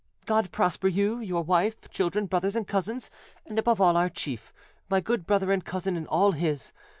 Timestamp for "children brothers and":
1.91-2.67